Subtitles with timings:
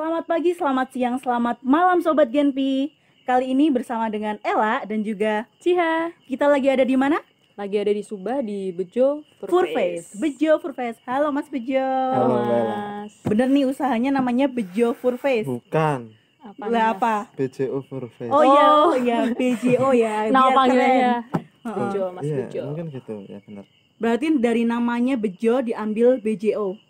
[0.00, 2.88] Selamat pagi, selamat siang, selamat malam Sobat Genpi.
[3.28, 7.20] Kali ini bersama dengan Ella dan juga Ciha, kita lagi ada di mana?
[7.52, 10.16] lagi ada di Subah di Bejo Furface.
[10.16, 10.96] Bejo Furface.
[11.04, 11.84] Halo Mas Bejo.
[12.16, 12.32] Halo.
[12.48, 13.12] Mas.
[13.28, 15.44] Bener nih usahanya namanya Bejo Furface.
[15.44, 16.16] Bukan
[16.48, 17.28] Apa Lah apa?
[17.36, 18.32] BCO for Face.
[18.32, 18.80] Oh, iya, Oh.
[18.88, 20.32] oh iya, BJO ya.
[20.32, 21.14] Nama biar panggilannya.
[21.60, 22.60] Bejo, Mas iya, Bejo.
[22.72, 23.64] mungkin gitu ya benar.
[24.00, 26.80] Berarti dari namanya Bejo diambil BJO.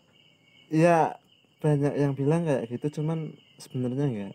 [0.71, 1.19] Iya
[1.61, 4.35] banyak yang bilang kayak gitu, cuman sebenarnya enggak.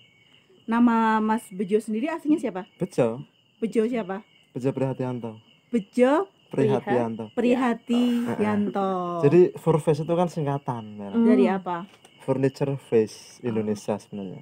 [0.66, 2.66] Nama Mas Bejo sendiri aslinya siapa?
[2.78, 3.22] Bejo,
[3.62, 4.22] Bejo siapa?
[4.54, 7.34] Bejo Prihatianto, Bejo Prihatianto.
[7.36, 8.04] Prihati
[8.40, 9.20] Yanto.
[9.20, 9.24] Iya.
[9.28, 11.18] Jadi for Face itu kan singkatan, Bella.
[11.18, 11.28] Hmm.
[11.28, 11.84] dari apa?
[12.24, 14.42] Furniture Face Indonesia sebenarnya.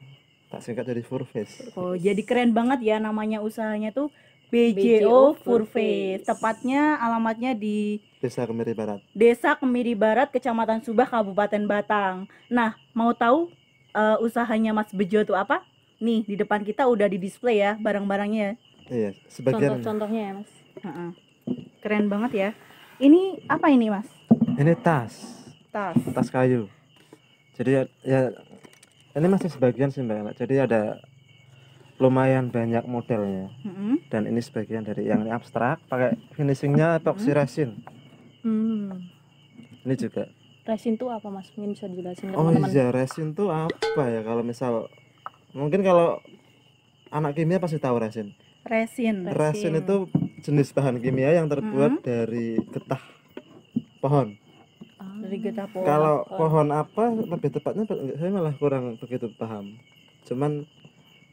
[0.54, 1.74] Tak singkat jadi for Face.
[1.74, 4.14] Oh, jadi keren banget ya namanya usahanya tuh
[4.54, 5.42] BJO Furface.
[5.42, 6.22] Furface.
[6.30, 9.02] Tepatnya alamatnya di Desa Kemiri Barat.
[9.18, 12.30] Desa Kemiri Barat, Kecamatan Subah, Kabupaten Batang.
[12.54, 13.50] Nah, mau tahu
[13.98, 15.66] eh, usahanya Mas Bejo tuh apa?
[15.98, 18.56] Nih, di depan kita udah di display ya barang-barangnya.
[18.94, 19.82] Iya, sebagian.
[19.82, 20.52] Contoh-contohnya ya Mas.
[20.84, 21.10] Heeh.
[21.82, 22.50] Keren banget ya.
[23.02, 24.08] Ini apa ini, Mas?
[24.54, 25.98] Ini tas, Tas.
[25.98, 26.70] tas kayu.
[27.58, 28.22] Jadi ya, ya
[29.14, 30.38] ini masih sebagian sih Mbak.
[30.38, 31.02] Jadi ada
[32.04, 33.48] lumayan banyak modelnya.
[33.62, 33.96] Heeh.
[34.08, 37.80] dan ini sebagian dari yang ini abstrak pakai finishingnya epoxy resin
[38.42, 39.08] Hmm.
[39.82, 40.28] ini juga
[40.64, 41.48] Resin tuh apa Mas?
[41.54, 42.68] Mungkin bisa dijelasin ke oh teman-teman.
[42.70, 44.88] iya resin tuh apa ya kalau misal
[45.52, 46.20] mungkin kalau
[47.10, 48.32] anak kimia pasti tahu resin
[48.64, 49.24] Resin.
[49.26, 49.32] Resin.
[49.34, 49.96] resin itu
[50.40, 53.00] jenis bahan kimia yang terbuat dari getah
[54.00, 54.36] pohon
[54.96, 55.20] Ah.
[55.20, 55.84] Dari getah pohon.
[55.84, 59.76] kalau pohon apa lebih tepatnya saya malah kurang begitu paham
[60.24, 60.64] cuman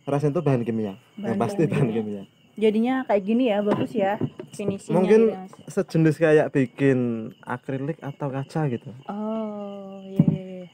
[0.03, 1.73] resin itu bahan kimia Bahan yang pasti kimia.
[1.73, 4.21] bahan kimia Jadinya kayak gini ya, bagus ya.
[4.51, 6.99] finishingnya mungkin gitu ya, sejenis kayak bikin
[7.41, 10.67] akrilik atau kaca gitu Oh, iya iya iya.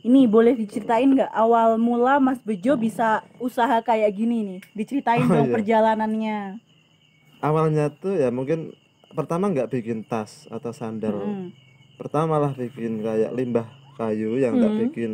[0.00, 4.60] Ini boleh diceritain nggak awal mula Mas Bejo bisa usaha kayak gini nih?
[4.72, 5.54] Diceritain Oh, dong iya.
[5.54, 6.38] perjalanannya.
[7.38, 8.72] awalnya tuh ya mungkin
[9.10, 11.48] pertama nggak bikin tas atau sandal Mm.
[11.96, 14.82] pertama malah bikin kayak limbah kayu yang nggak Hmm.
[14.82, 15.12] bikin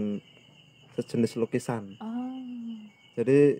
[0.93, 2.26] sejenis lukisan Oh.
[3.16, 3.59] Jadi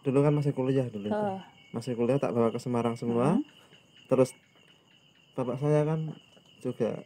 [0.00, 1.14] dulu kan masih kuliah dulu itu.
[1.14, 1.40] Heeh.
[1.70, 3.42] masih kuliah tak bawa ke Semarang semua Hmm.
[4.06, 4.30] terus
[5.32, 6.14] bapak saya kan
[6.60, 7.02] juga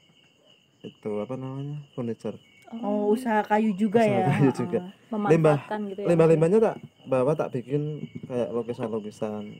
[0.80, 2.36] itu apa namanya furniture
[2.78, 4.28] Oh, usaha kayu juga Usaha ya.
[4.30, 4.80] kayu juga.
[5.08, 6.06] memanfaatkan gitu ya.
[6.06, 7.82] Limbah-limbahnya tak bawa tak bikin
[8.22, 9.56] kayak lukisan-lukisan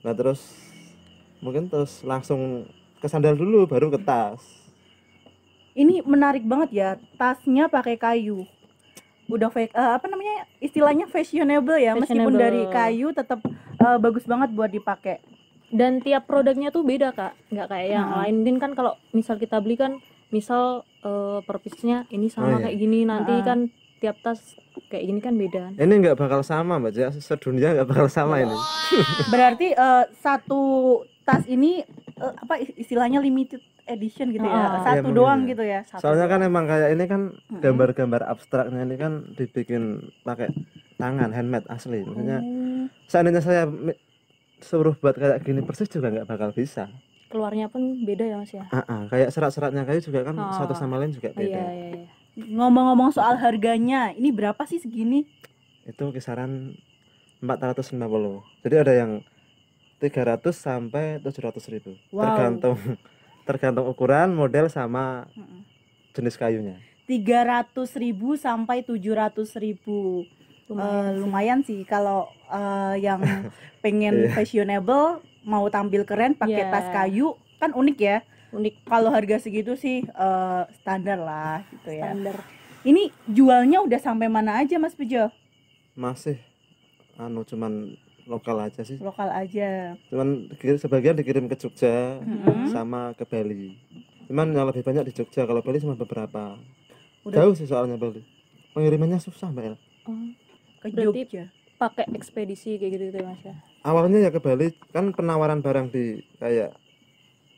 [0.00, 0.44] nah terus
[1.38, 4.44] mungkin terus langsung ke sandal dulu baru ke tas
[5.70, 8.44] Ini menarik banget ya, tasnya pakai kayu.
[9.30, 10.34] Udah fake eh, apa namanya?
[10.58, 12.40] Istilahnya fashionable ya, meskipun Fashionable.
[12.40, 13.38] dari kayu tetap
[13.76, 15.22] eh, bagus banget buat dipakai.
[15.70, 18.18] dan tiap produknya tuh beda kak nggak kayak yang Heeh.
[18.20, 22.50] lain mungkin kan kalau misal kita beli kan misal eh, per piece-nya ini sama Oh,
[22.52, 22.66] iya.
[22.66, 24.42] kayak gini nanti kan tiap tas
[24.88, 28.58] kayak gini kan beda ini nggak bakal sama mbak Jaya sedunia nggak bakal sama ini
[29.28, 30.62] Berarti eh, satu
[31.22, 31.86] tas ini
[32.16, 34.78] eh, apa istilahnya limited edition gitu ya.
[34.78, 35.48] Satu Iya, mungkin doang ya.
[35.50, 35.80] gitu ya.
[35.82, 36.50] Satu soalnya kan doang.
[36.50, 37.20] emang kayak ini kan
[37.52, 39.82] gambar-gambar abstraknya ini kan dibikin
[40.20, 40.48] pakai
[40.96, 43.64] tangan handmade asli maksudnya Oh, seandainya saya
[44.58, 46.92] suruh buat kayak gini persis juga nggak bakal bisa
[47.26, 50.52] keluarnya pun beda ya mas ya Ah, ah, kayak serat-seratnya kayu juga kan Oh.
[50.52, 55.26] satu sama lain juga iya beda iya iya Ngomong-ngomong soal harganya, ini berapa sih segini?
[55.82, 56.76] itu kisaran
[57.40, 57.96] 450
[58.60, 59.10] jadi ada yang
[59.98, 62.22] 300 sampai 700 ribu Wow.
[62.22, 62.76] tergantung
[63.50, 65.26] tergantung ukuran model sama
[66.12, 67.82] jenis kayunya 300.000
[68.36, 69.82] sampai 700.000
[70.68, 73.18] lumayan Eh, lumayan sih kalau eh, yang
[73.82, 74.30] pengen Iya.
[74.32, 76.70] fashionable mau tampil keren pakai Iya.
[76.70, 78.18] tas kayu kan unik ya.
[78.50, 82.06] unik Kalau harga segitu sih eh, standar lah gitu ya.
[82.08, 82.38] standar
[82.80, 85.28] Ini jualnya udah sampai mana aja Mas Bejo?
[85.92, 86.38] masih
[87.16, 87.98] anu cuman
[88.30, 88.96] lokal aja sih.
[88.96, 89.98] Lokal aja.
[90.06, 90.46] cuman
[90.78, 92.70] sebagian dikirim ke Jogja Mm-mm.
[92.70, 93.74] sama ke Bali.
[94.24, 96.54] Cuman yang lebih banyak di Jogja kalau Bali cuma beberapa.
[97.20, 97.36] Udah.
[97.36, 98.22] Jauh sih soalnya Bali.
[98.70, 100.14] Pengirimannya susah mbak El oh,
[100.80, 101.44] ke berarti- Jogja.
[101.76, 103.56] pakai ekspedisi kayak gitu gitu ya mas ya?
[103.82, 106.76] Awalnya ya ke Bali kan penawaran barang di kayak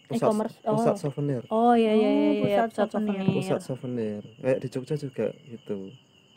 [0.06, 0.74] pusat, E-commerce, oh.
[0.74, 1.42] pusat souvenir.
[1.48, 3.12] Oh iya iya Oh, iya, iya pusat pusat souvenir.
[3.12, 3.36] souvenir.
[3.36, 4.20] Pusat souvenir.
[4.38, 5.78] Kayak di Jogja juga gitu.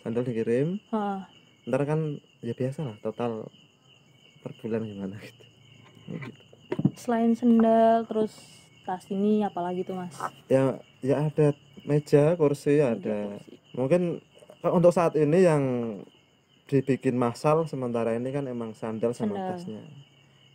[0.01, 0.67] Sandal dikirim.
[0.91, 1.19] Heeh.
[1.65, 1.99] ntar kan
[2.41, 3.49] ya biasa lah total
[4.45, 5.43] per bulan gimana gitu
[6.21, 6.41] gitu
[6.93, 8.29] selain sendal terus
[8.85, 10.13] tas ini apalagi tuh mas
[10.45, 13.57] ya ya ada meja kursi ada Kursi.
[13.73, 14.01] mungkin
[14.61, 15.63] kalau untuk saat ini yang
[16.65, 19.49] dibikin massal sementara ini kan emang sandal sama Sandal.
[19.51, 19.81] tasnya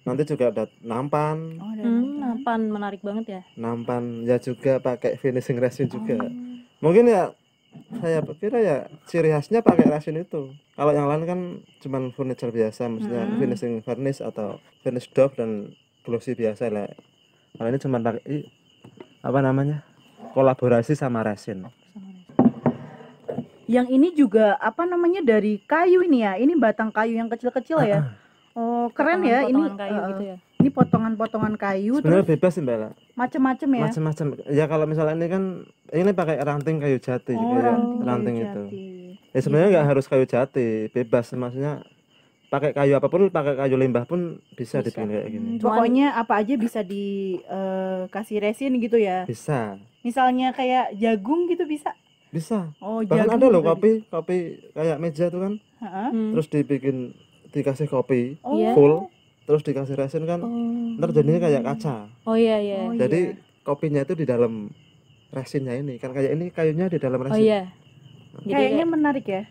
[0.01, 2.19] nanti juga ada nampan Oh, ada Hmm, nampan.
[2.23, 3.43] nampan menarik banget ya.
[3.55, 6.31] nampan ya juga pakai finishing resin juga Oh.
[6.81, 7.35] mungkin ya
[8.01, 8.77] saya kira ya
[9.07, 11.41] ciri khasnya pakai resin itu kalau yang lain kan
[11.83, 13.39] cuman furniture biasa maksudnya Hmm.
[13.39, 15.75] finishing varnish atau finish doff dan
[16.07, 16.89] glossy biasa lah
[17.59, 18.47] kalau ini cuman pakai
[19.21, 19.83] apa namanya
[20.33, 21.67] kolaborasi sama resin
[23.71, 26.35] Yang ini juga apa namanya dari kayu ini ya.
[26.35, 28.03] Ini batang kayu yang kecil-kecil ya.
[28.51, 29.63] Oh, keren ya ini.
[29.63, 32.91] Potongan kayu eh, gitu ya Ini potongan-potongan kayu sebenarnya terus bebas sih mbak Ella.
[33.15, 33.81] macem-macem ya.
[33.83, 35.43] macam-macam ya kalau misalnya ini kan
[35.91, 38.85] ini pakai ranting kayu jati Oh, kayak ranting, ranting kayu itu jati.
[39.29, 41.81] ya sebenarnya nggak harus kayu jati bebas maksudnya
[42.47, 44.21] pakai kayu apa pun pakai kayu limbah pun
[44.53, 44.85] bisa, Bisa.
[44.85, 49.25] dibikin kayak gini Hmm, pokoknya apa aja bisa dikasih resin gitu ya.
[49.25, 51.93] bisa Misalnya kayak jagung gitu bisa.
[52.29, 54.37] bisa Oh, bahkan jagung ada loh kopi kopi
[54.71, 55.81] kayak meja tuh kan bisa.
[55.81, 56.09] Heeh.
[56.11, 56.31] Hmm.
[56.33, 56.97] terus dibikin
[57.49, 58.55] dikasih kopi Oh.
[58.55, 58.73] Iya.
[58.73, 59.09] full
[59.51, 60.95] terus dikasih resin kan oh.
[60.95, 63.43] ntar jadinya kayak kaca oh iya iya Oh, jadi iya.
[63.61, 64.71] kopinya itu di dalam
[65.29, 67.63] resinnya ini kan kayak ini kayunya di dalam oh resin iya
[68.31, 69.43] Jadi Kayaknya kayak- menarik ya.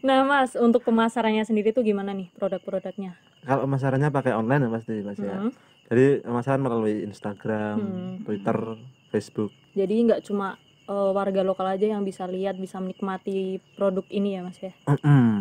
[0.00, 3.12] nah mas untuk pemasarannya sendiri tuh gimana nih produk-produknya
[3.44, 5.52] kalau pemasarannya pakai online ya pasti pasti ya Hmm.
[5.86, 8.14] Jadi pemasaran melalui Instagram, Hmm.
[8.24, 8.58] Twitter,
[9.06, 9.52] Facebook.
[9.70, 10.56] jadi nggak cuma
[10.86, 13.38] eh, warga lokal aja yang bisa lihat bisa menikmati
[13.72, 14.72] produk ini ya mas ya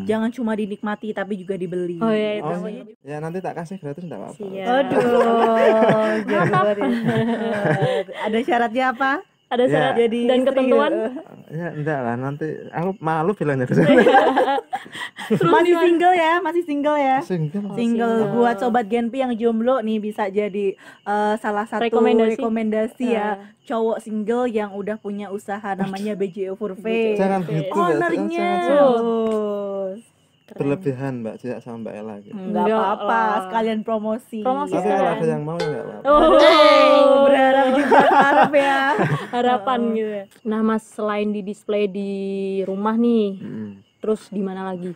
[0.04, 1.98] Jangan cuma dinikmati tapi juga dibeli.
[1.98, 2.62] oh iya itu Oh.
[3.02, 4.38] Ya nanti tak kasih gratis enggak apa-apa.
[4.66, 6.22] Aduh.
[8.26, 9.12] Ada syaratnya apa?
[9.48, 9.70] Ada Ya.
[9.70, 11.10] syarat Jadi dan istri ketentuan gitu.
[11.52, 13.74] Ya enggak lah nanti aku malu bilangnya ke
[15.28, 17.18] Terus masih single ya, masih single ya.
[17.20, 17.64] Single.
[17.64, 18.34] Oh, Single single.
[18.36, 22.36] buat sobat Genpi yang jomblo nih bisa jadi eh, salah satu Rekomendasi.
[22.36, 23.36] rekomendasi, ya Ah.
[23.64, 27.18] cowok single yang udah punya usaha namanya BJO Furve.
[27.18, 27.72] Gitu.
[27.72, 28.50] Ownernya.
[28.68, 30.02] Bos.
[30.46, 30.58] Keren.
[30.58, 32.34] berlebihan Mbak Cia sama Mbak Ella gitu.
[32.34, 34.40] Enggak Enggak apa-apa, sekalian promosi.
[34.40, 36.06] Promosi Tapi kalau ada yang mau ya enggak apa-apa.
[36.08, 36.22] oh,
[36.96, 38.80] Oh, berharap juga harap ya.
[39.36, 39.92] harapan Oh.
[39.92, 40.26] gitu ya.
[40.44, 42.12] nah mas selain di display di
[42.62, 43.70] rumah nih Mm-mm.
[43.98, 44.94] terus di mana lagi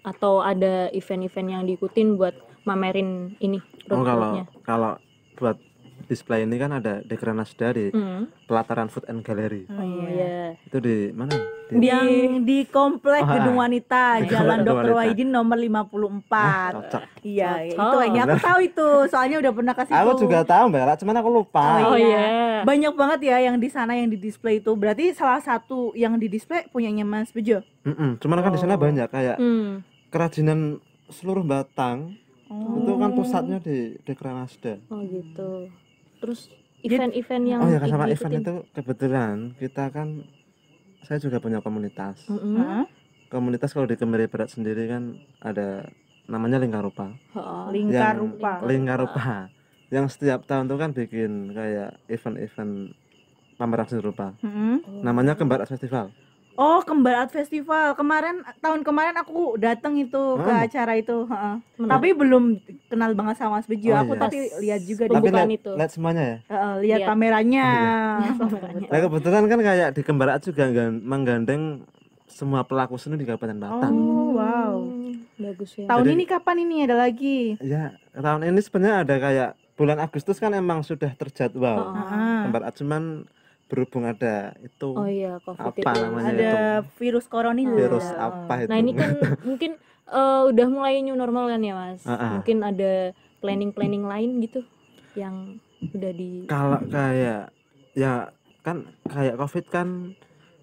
[0.00, 4.92] atau ada event-event yang diikutin buat mamerin ini Oh kalau kalau
[5.34, 5.58] buat
[6.04, 8.30] display ini kan ada di Granasda di Hmm.
[8.44, 9.64] pelataran Food and Gallery.
[9.66, 10.54] oh iya.
[10.60, 11.32] Itu di mana?
[11.64, 12.08] Di, Di- Yang
[12.42, 13.62] di komplek Oh, Gedung ah.
[13.64, 14.92] Wanita, Gedung Jalan Gedung Dr.
[14.94, 16.72] Wahidin nomor Ah, 54.
[16.74, 17.02] cocok.
[17.20, 17.72] Iya, Cocok.
[17.74, 21.30] itu kayaknya aku tahu itu, soalnya udah pernah kasih Aku juga tahu Mbak cuman aku
[21.30, 21.66] lupa.
[21.84, 22.06] oh iya.
[22.20, 22.24] iya
[22.62, 24.70] Banyak banget ya yang di sana yang di display itu.
[24.72, 27.64] Berarti salah satu yang di display punyanya Mas Bejo.
[27.82, 28.16] Mm-mm.
[28.16, 28.80] Cuman kan di sana Oh.
[28.80, 29.80] banyak kayak Hmm.
[30.08, 32.16] kerajinan seluruh Batang
[32.46, 34.78] itu kan pusatnya di di Granasda.
[34.86, 35.66] oh gitu
[36.24, 36.48] terus
[36.80, 38.16] Jadi- event-event yang Oh ya kan sama diikutin.
[38.16, 40.08] event itu kebetulan kita kan
[41.00, 42.24] saya juga punya komunitas.
[42.26, 42.56] Mm-mm.
[42.56, 42.84] Heeh.
[43.28, 45.84] Komunitas kalau di Kemiri Barat sendiri kan ada
[46.24, 47.12] namanya Lingkar Rupa.
[47.34, 47.68] Oh.
[47.68, 48.52] Lingkar Yang- rupa.
[48.64, 49.52] Lingkar Rupa.
[49.90, 52.96] Yang setiap tahun tuh kan bikin kayak event-event
[53.54, 54.32] pameran seni rupa.
[54.40, 54.76] Heeh.
[54.80, 55.02] Oh.
[55.02, 56.08] Namanya Kembar Festival.
[56.56, 57.92] Oh, Kembar Art Festival.
[57.92, 60.62] Kemarin tahun kemarin aku datang itu ke Hmm.
[60.62, 61.54] acara itu, heeh.
[61.76, 61.90] Menarik.
[61.90, 62.44] Tapi belum
[62.86, 63.90] kenal banget sama Mas Bejo.
[63.90, 64.22] Oh, aku iya.
[64.22, 65.72] tapi lihat juga di Tapi lihat itu.
[65.72, 66.36] lihat semuanya ya.
[66.46, 67.08] heeh, lihat Lihat.
[67.10, 67.66] kameranya.
[68.40, 68.86] Kameranya.
[68.86, 71.62] Nah kebetulan kan kayak di Kembar Art juga gan- menggandeng
[72.26, 73.92] semua pelaku seni di Kabupaten Batang.
[73.92, 74.74] Oh, wow.
[74.80, 77.58] Hmm, bagus ya Tahun Jadi- ini kapan ini ada lagi?
[77.58, 81.78] Ya, tahun ini sebenarnya ada kayak bulan Agustus kan emang sudah terjadwal.
[81.80, 81.94] Oh.
[81.94, 82.38] Heeh.
[82.44, 83.26] Kembar Art cuman
[83.64, 86.02] berhubung ada itu oh iya covid Apa itu.
[86.02, 86.30] namanya?
[86.30, 86.52] Ada
[86.94, 88.70] virus corona virus apa itu.
[88.70, 89.10] nah ini kan
[89.48, 89.70] mungkin
[90.06, 92.30] eh, udah mulai new normal kan ya mas Ah, ah.
[92.34, 94.60] mungkin ada planning planning lain gitu
[95.14, 97.52] yang udah di kalau kayak
[97.92, 98.28] ya
[98.60, 99.88] kan kayak Covid kan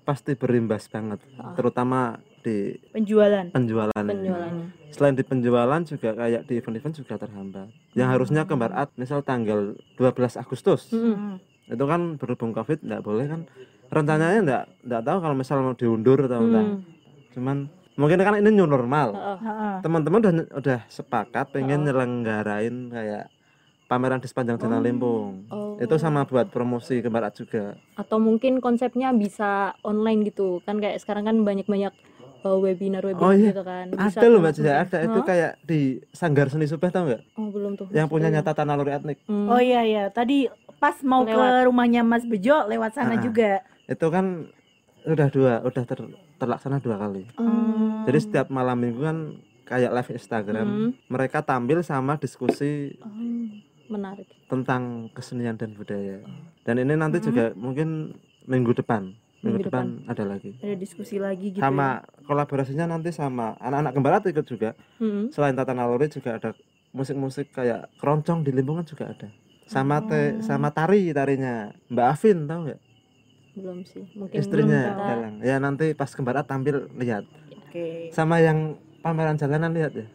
[0.01, 1.53] pasti berimbas banget, Ah.
[1.53, 3.53] terutama di penjualan.
[3.53, 3.93] penjualan.
[3.93, 7.69] penjualannya Selain di penjualan juga kayak di event-event juga terhambat.
[7.93, 10.89] Yang harusnya Kembar Art misal tanggal 12 Agustus.
[10.89, 11.15] Mm-mm.
[11.15, 11.37] Hmm.
[11.71, 13.41] Itu kan berhubung Covid nggak boleh kan.
[13.87, 16.65] Rencananya nggak nggak tahu kalau misal mau diundur atau enggak.
[16.65, 16.79] Hmm.
[17.31, 17.57] Cuman
[17.93, 19.15] mungkin kan ini new normal.
[19.79, 21.85] Teman-teman udah udah sepakat pengen Oh.
[21.87, 23.31] nyelenggarain kayak
[23.85, 24.83] pameran di sepanjang Jalan Oh.
[24.83, 25.31] Limpung.
[25.47, 25.75] Oh.
[25.75, 27.75] Itu sama buat promosi Kembar Art juga.
[27.93, 31.93] atau mungkin konsepnya bisa online gitu kan kayak sekarang kan banyak-banyak
[32.41, 33.51] uh, webinar webinar Oh, iya.
[33.51, 37.47] gitu kan ada loh mbak ada itu kayak di Sanggar Seni Subeh tau nggak oh
[37.47, 39.45] belum tuh yang punya nyata naluri etnik Hmm.
[39.45, 40.49] Oh iya ya, tadi
[40.81, 41.63] pas mau ke Lewat.
[41.63, 43.21] rumahnya Mas Bejo lewat sana Ah.
[43.21, 43.61] juga.
[43.85, 44.49] itu kan
[45.03, 48.01] udah dua udah ter- terlaksana dua kali Hmm.
[48.03, 49.17] jadi setiap malam minggu kan
[49.63, 50.89] kayak live Instagram Hmm.
[51.05, 53.09] mereka tampil sama diskusi Oh,
[53.89, 56.23] menarik tentang kesenian dan budaya
[56.61, 57.27] dan ini nanti Hmm.
[57.27, 61.57] juga mungkin minggu depan minggu, Minggu depan, ada lagi Ada diskusi lagi gitu.
[61.57, 61.63] ya.
[61.63, 61.87] sama
[62.23, 65.29] kolaborasinya nanti sama anak-anak Kembarat ikut juga Hmm.
[65.29, 66.53] selain tata naluri juga ada
[66.91, 69.27] musik-musik kayak keroncong di Limbungan juga ada
[69.71, 70.43] sama te Oh.
[70.43, 72.79] sama tari tarinya Mbak Afin tahu nggak
[73.51, 77.23] belum sih mungkin istrinya belum dalang ya nanti pas kembarat tampil lihat
[77.63, 78.11] Oke.
[78.11, 80.07] sama yang pameran jalanan lihat ya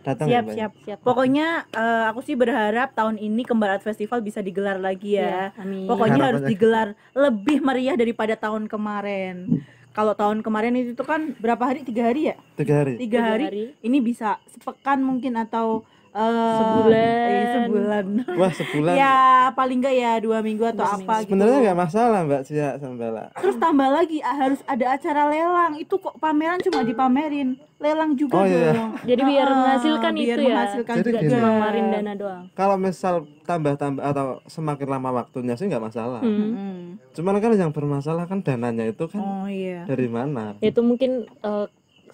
[0.00, 0.72] datang Siap, ya, siap.
[0.80, 5.52] siap Pokoknya eh, aku sih berharap tahun ini Kembar Art Festival bisa digelar lagi ya.
[5.52, 6.48] Iya, amin Pokoknya harus Harapannya.
[6.48, 9.60] digelar lebih meriah daripada tahun kemarin.
[9.92, 11.84] Kalau tahun kemarin itu kan berapa hari?
[11.84, 12.36] Tiga hari ya?
[12.56, 13.76] tiga hari Tiga hari.
[13.78, 17.24] Ini bisa sepekan mungkin atau eh, Sebulan.
[17.24, 18.06] eh, sebulan.
[18.34, 19.16] wah sebulan ya
[19.50, 21.32] paling enggak ya dua minggu atau Dua apa gitu.
[21.32, 25.72] sebenarnya nggak masalah mbak Cia sama Bella Terus tambah lagi ah, harus ada acara lelang.
[25.74, 27.48] Itu kok pameran cuma dipamerin.
[27.76, 28.70] Lelang juga Oh, iya.
[28.70, 28.94] dong.
[29.02, 31.18] jadi biar Ah, menghasilkan biar itu ya menghasilkan Jadi juga.
[31.18, 31.30] gini.
[31.32, 31.48] cuma
[31.90, 36.54] dana doang kalau misal tambah-tambah atau semakin lama waktunya sih nggak masalah Hmm.
[36.54, 36.82] Hmm.
[37.10, 39.82] cuman kan yang bermasalah kan dananya itu kan Oh iya.
[39.84, 41.66] dari mana Ya, itu mungkin eh,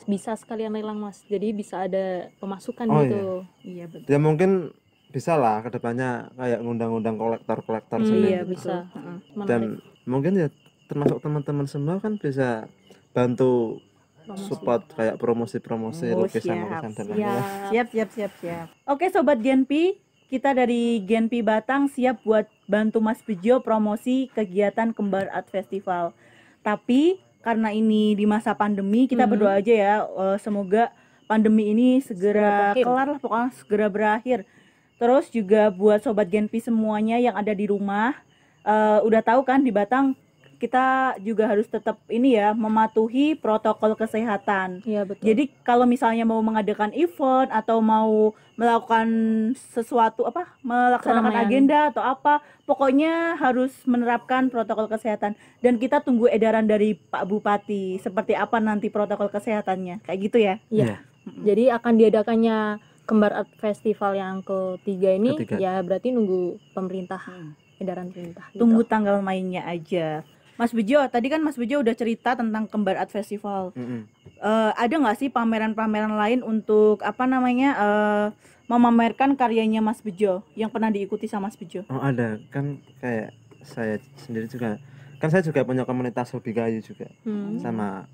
[0.09, 3.21] bisa sekalian lelang mas jadi bisa ada pemasukan Oh, gitu
[3.62, 4.09] Iya betul.
[4.09, 4.50] ya mungkin
[5.09, 8.50] bisa lah ke depannya kayak ngundang-ngundang kolektor-kolektor Hmm, iya betul.
[8.50, 8.75] bisa.
[9.33, 9.45] Menarik.
[9.45, 9.61] dan
[10.05, 10.49] mungkin ya
[10.85, 12.65] termasuk teman-teman semua kan bisa
[13.11, 13.81] bantu
[14.23, 14.45] Promosi.
[14.47, 17.69] support kayak promosi-promosi Oh, lukisan-lukisan dan siap, lain-lain Siap.
[17.69, 18.67] Siap, siap, siap, siap.
[18.85, 19.97] Oke sobat Genpi,
[20.27, 26.12] kita dari Genpi Batang siap buat bantu Mas Bejo promosi kegiatan Kembar Art Festival.
[26.61, 29.30] Tapi karena ini di masa pandemi, kita Mhm.
[29.30, 30.90] berdoa aja ya eh, semoga
[31.25, 34.38] pandemi ini segera Segera kelar lah pokoknya segera berakhir.
[34.99, 38.18] Terus juga buat sobat Genpi semuanya yang ada di rumah,
[38.66, 40.18] eh, udah tahu kan di Batang
[40.59, 44.83] kita juga harus tetap ini ya mematuhi protokol kesehatan.
[44.83, 45.23] Iya betul.
[45.23, 49.07] Jadi kalau misalnya mau mengadakan event atau mau melakukan
[49.55, 51.47] sesuatu apa melaksanakan Keramaian.
[51.47, 58.03] agenda atau apa, pokoknya harus menerapkan protokol kesehatan dan kita tunggu edaran dari Pak Bupati
[58.03, 60.03] seperti apa nanti protokol kesehatannya.
[60.03, 60.55] Kayak gitu ya.
[60.75, 61.07] Iya.
[61.29, 62.59] Jadi akan diadakannya
[63.09, 65.57] Kembar Art Festival yang ketiga ini Ketiga.
[65.57, 67.23] ya berarti nunggu pemerintah
[67.81, 68.45] edaran pemerintah.
[68.53, 68.61] gitu.
[68.61, 70.27] Tunggu tanggal mainnya aja.
[70.59, 73.71] Mas Bejo, tadi kan Mas Bejo udah cerita tentang Kembar Art Festival.
[73.73, 74.11] Mm-mm.
[74.37, 78.27] Eh, ada nggak sih pameran-pameran lain untuk apa namanya eh,
[78.67, 81.83] memamerkan karyanya Mas Bejo yang pernah diikuti sama Mas Bejo?
[81.87, 84.77] oh ada kan kayak saya sendiri juga
[85.17, 87.57] kan saya juga punya komunitas hobi kayu juga Hmm.
[87.57, 88.07] sama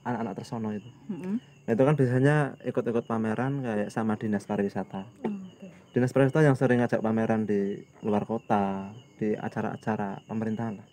[0.00, 1.36] anak-anak tersono itu Mm-mm.
[1.66, 5.04] Nah, itu kan biasanya ikut-ikut pameran kayak sama dinas pariwisata.
[5.20, 5.68] Hmm, oke.
[5.92, 10.88] Dinas pariwisata yang sering ngajak pameran di luar kota, di acara-acara pemerintahan lah.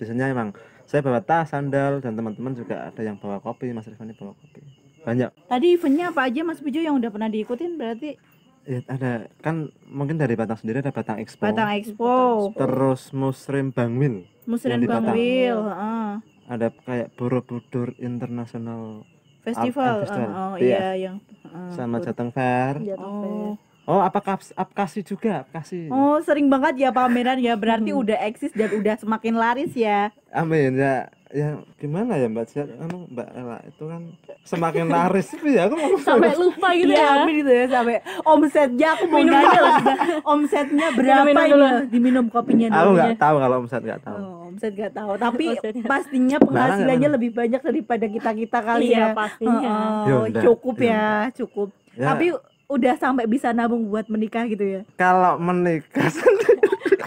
[0.00, 4.16] Biasanya emang saya bawa tas, sandal, dan teman-teman juga ada yang bawa kopi, Mas Rifani
[4.16, 4.64] bawa kopi.
[5.00, 5.28] Banyak.
[5.44, 8.16] Tadi eventnya apa aja Mas Bejo yang udah pernah diikutin berarti
[8.62, 11.40] Ya, ada kan mungkin dari Batang sendiri ada Batang Expo.
[11.42, 12.12] Batang Expo,
[12.52, 14.28] Terus Muslim Bangwil.
[14.44, 14.84] Muslim.
[14.84, 16.10] Bangwil, heeh.
[16.44, 19.08] Ada kayak Borobudur International
[19.40, 20.28] festival, Art Festival.
[20.28, 20.76] eh, oh Iya.
[20.76, 22.84] iya yang heeh, sama Jateng Fair.
[22.84, 23.52] Jatuh Oh.
[23.82, 25.88] Oh, apa kaps, apkasi juga, apkasi.
[25.88, 27.54] Oh, sering banget ya pameran ya.
[27.54, 28.00] Berarti Hmm.
[28.00, 30.14] udah eksis dan udah semakin laris ya.
[30.30, 34.02] Amin ya ya gimana ya Mbak Cia anu Mbak Ella itu kan
[34.42, 37.10] semakin laris sih ya aku ngomong sampai lupa gitu Iya, ya.
[37.16, 39.96] amin gitu ya sampai omsetnya aku mau nanya loh sudah.
[40.24, 41.66] omsetnya berapa Minum ini dulu.
[41.86, 42.96] diminum kopinya aku dulu.
[42.96, 45.84] nggak tahu kalau omset nggak tahu Oh, omset nggak tahu, tapi Omsetnya.
[45.86, 49.06] pastinya penghasilannya lebih banyak daripada kita-kita kali Iya ya.
[49.12, 49.70] pastinya.
[49.70, 51.68] Oh, Ya udah, cukup ya ya, cukup.
[51.92, 52.26] Ya, Tapi
[52.70, 54.82] udah sampai bisa nabung buat menikah gitu ya.
[54.94, 56.06] kalau menikah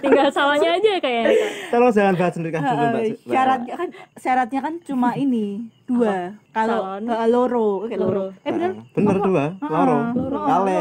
[0.03, 1.31] Tinggal sawahnya aja kayaknya.
[1.31, 1.51] Kak.
[1.71, 3.89] tolong jangan bahas menikah dulu Mbak, Eh, syaratnya kan
[4.19, 5.45] syaratnya kan cuma ini
[5.85, 8.35] dua kalau eh, loro Oke, loro Loro.
[8.37, 10.75] eh bener Nah, bener dua loro loro, kale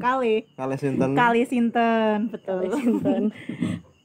[0.00, 3.28] kale kale sinten kali sinten betul Sinten.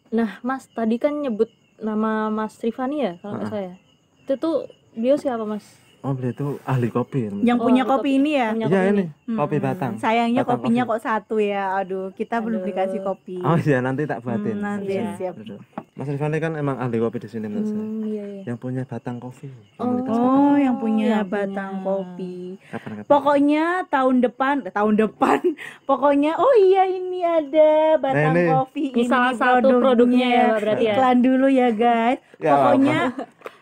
[0.09, 1.47] Nah, Mas tadi kan nyebut
[1.79, 3.51] nama Mas Rifani ya kalau nggak Ah.
[3.53, 3.75] salah ya.
[4.21, 4.55] Itu tuh
[4.93, 5.63] dia siapa Mas?
[6.07, 7.91] Oh beliau itu ahli kopi yang Oh, punya kopi.
[7.99, 9.37] kopi ini ya Punya iya kopi ini Mm-mm.
[9.37, 10.93] kopi batang sayangnya Batang kopinya Coffee.
[10.93, 12.69] kok satu ya aduh kita belum Aduh.
[12.69, 15.11] dikasih kopi oh iya nanti tak buatin Hmm, nanti Iya.
[15.13, 15.59] siap Aduh.
[15.97, 18.41] Mas Rifani kan emang ahli kopi di sini menurut saya Hmm, iya iya.
[18.45, 19.97] yang punya batang kopi Oh.
[20.05, 21.85] oh yang punya yang batang punya.
[21.87, 22.35] kopi
[22.67, 25.39] kapan-kapan pokoknya tahun depan tahun depan
[25.89, 28.45] pokoknya oh iya ini ada batang Nah, ini.
[28.47, 30.93] kopi Ini salah satu produknya ya, Mbak, berarti ya.
[30.93, 32.99] iklan dulu ya guys Ya, pokoknya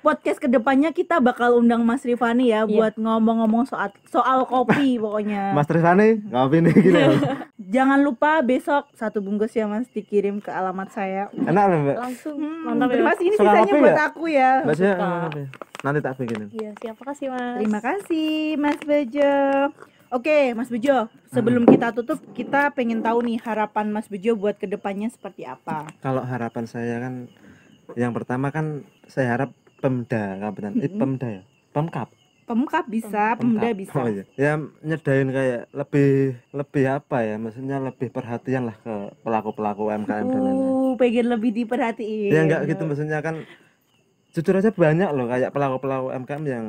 [0.02, 2.68] podcast ke depannya kita bakal undang Mas Rifani ya Iya.
[2.68, 7.12] buat ngomong-ngomong soal soal kopi pokoknya Mas Rifani ngopi nih gini ya.
[7.76, 12.25] jangan lupa besok satu bungkus ya Mas dikirim ke alamat saya enak loh mbak Langsung
[12.28, 12.94] Hmm, mantap ya.
[12.94, 14.08] terima kasih ini Suka sisanya buat nggak?
[14.08, 15.08] aku ya Cia Suka.
[15.22, 15.44] ngopi
[15.80, 17.56] nanti tak bikinin Iya, siapa kasih Mas?
[17.58, 19.36] terima kasih Mas Bejo
[20.08, 21.72] Oke Mas Bejo sebelum Hmm.
[21.72, 26.22] kita tutup kita pengen tahu nih harapan Mas Bejo buat ke depannya seperti apa kalau
[26.22, 27.30] harapan saya kan
[27.94, 30.90] yang pertama kan saya harap Pemda Kabupaten eh.
[30.92, 32.10] Pemda ya Pemkap
[32.46, 33.42] Pemkap bisa, Pemkap.
[33.42, 33.96] Pemda bisa.
[33.96, 34.24] oh, iya.
[34.36, 36.10] ya nyedain kayak lebih
[36.52, 41.26] lebih apa ya maksudnya lebih perhatian lah ke pelaku pelaku UMKM dan lain-lain Uh, pengen
[41.28, 42.30] lebih diperhatiin.
[42.30, 43.42] ya enggak gitu maksudnya kan
[44.32, 46.66] jujur aja banyak loh kayak pelaku-pelaku UMKM yang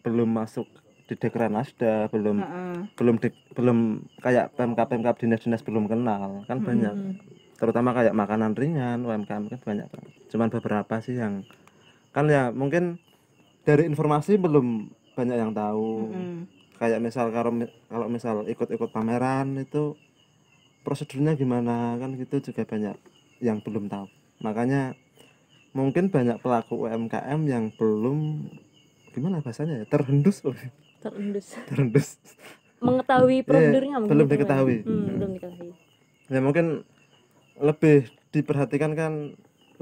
[0.00, 0.64] belum masuk
[1.04, 2.76] di Dekran Nasda belum Heeh.
[2.94, 3.78] belum di, belum
[4.18, 7.14] kayak PMK PMK dinas-dinas belum kenal kan banyak Hmm.
[7.56, 11.44] terutama kayak makanan ringan UMKM kan banyak banget cuman beberapa sih yang
[12.08, 12.96] kan ya mungkin
[13.62, 16.46] dari informasi belum banyak yang tahu Mm-mm.
[16.78, 17.50] kayak misal kalau
[17.90, 19.98] kalau misal ikut-ikut pameran itu
[20.86, 22.94] prosedurnya gimana kan gitu juga banyak
[23.42, 24.06] yang belum tahu
[24.38, 24.94] makanya
[25.74, 28.46] mungkin banyak pelaku UMKM yang belum
[29.10, 30.38] gimana bahasanya ya terhendus
[31.02, 32.08] terendus terhendus
[32.78, 34.32] mengetahui prosedurnya Iya, mungkin belum Mas.
[34.38, 34.76] diketahui.
[34.86, 35.14] Hmm, Hmm.
[35.18, 35.72] belum diketahui
[36.28, 36.66] ya mungkin
[37.58, 37.98] lebih
[38.30, 39.12] diperhatikan kan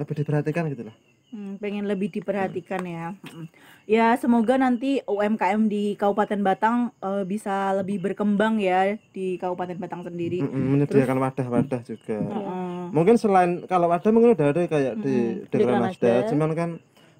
[0.00, 3.10] lebih diperhatikan gitu lah Hmm, pengen lebih diperhatikan ya.
[3.26, 3.46] Mm.
[3.84, 10.02] Ya semoga nanti UMKM di Kabupaten Batang eh, bisa lebih berkembang ya di Kabupaten Batang
[10.02, 10.40] sendiri.
[10.40, 12.82] Mm-mm, menyediakan wadah-wadah juga Heeh.
[12.88, 16.30] mungkin selain kalau ada mungkin udah ada kayak di Di Nasda Nasda.
[16.30, 16.70] cuman kan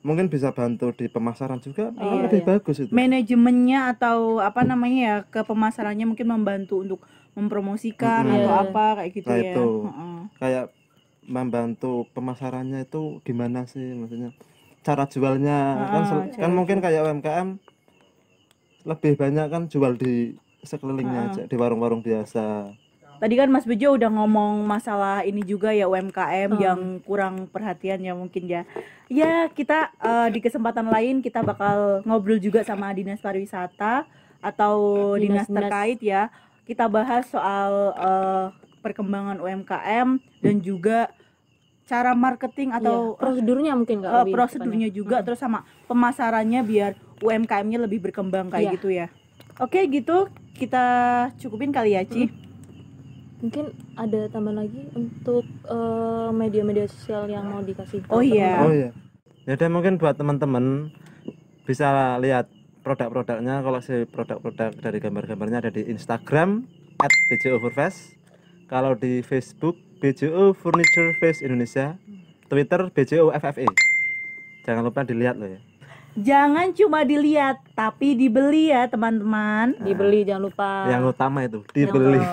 [0.00, 2.48] mungkin bisa bantu di pemasaran juga malah Iya, lebih iya.
[2.48, 7.02] bagus itu Manajemennya atau apa namanya ya ke pemasarannya mungkin membantu untuk
[7.34, 8.36] mempromosikan Mm-mm.
[8.38, 9.50] atau apa kayak gitu Nah, ya.
[9.50, 9.66] itu.
[9.82, 10.18] Heeh.
[10.38, 10.64] kayak
[11.26, 14.30] membantu pemasarannya itu gimana sih maksudnya
[14.80, 16.84] cara jualnya kan Ah, sel- cara kan mungkin jual.
[16.86, 17.48] kayak UMKM
[18.84, 21.28] lebih banyak kan jual di sekelilingnya Ah.
[21.28, 22.70] aja di warung-warung biasa
[23.16, 26.60] Tadi kan Mas Bejo udah ngomong masalah ini juga ya UMKM Hmm.
[26.60, 28.68] yang kurang perhatian ya mungkin ya.
[29.08, 34.04] Ya kita eh, di kesempatan lain kita bakal ngobrol juga sama dinas pariwisata
[34.38, 34.76] atau
[35.16, 35.48] dinas, Dinas-dinas.
[35.48, 36.28] terkait ya.
[36.62, 38.46] Kita bahas soal eh,
[38.86, 40.08] perkembangan UMKM
[40.40, 41.10] dan juga
[41.82, 45.26] cara marketing atau Iya, prosedurnya mungkin eh, lebih prosedurnya juga Hmm.
[45.26, 48.74] terus sama pemasarannya biar UMKM-nya lebih berkembang kayak Iya.
[48.74, 49.06] gitu ya.
[49.56, 50.84] Oke gitu kita
[51.36, 52.26] cukupin kali ya Ci.
[52.26, 52.44] tepatnya.
[53.36, 53.64] mungkin
[53.94, 58.64] ada tambahan lagi untuk eh, media-media sosial yang mau dikasih tahu Oh iya.
[58.64, 58.90] oh iya
[59.44, 60.88] ya udah mungkin buat teman-teman
[61.62, 62.48] bisa lihat
[62.80, 66.64] produk-produknya kalau si produk-produk dari gambar-gambarnya ada di Instagram
[66.96, 68.15] at BJO Furfest
[68.66, 71.96] kalau di Facebook BJO Furniture Fest Indonesia
[72.50, 73.66] Twitter BJO FFE
[74.66, 75.60] jangan lupa dilihat loh ya
[76.16, 79.76] Jangan cuma dilihat, tapi dibeli ya teman-teman.
[79.84, 82.24] dibeli jangan lupa yang utama itu dibeli.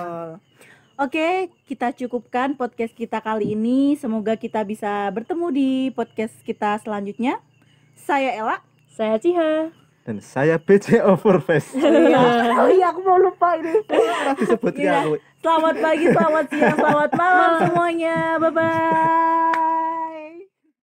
[0.96, 3.92] Oke, kita cukupkan podcast kita kali ini.
[4.00, 7.44] Semoga kita bisa bertemu di podcast kita selanjutnya.
[7.92, 8.56] Saya Ella.
[8.94, 11.72] saya Ciha dan saya BJO Furfest
[12.60, 13.80] oh iya, aku mau lupa ini.
[13.82, 15.00] pernah disebut Iya.
[15.00, 18.16] aku Selamat pagi, selamat siang, selamat malam semuanya.
[18.40, 19.83] Bye bye.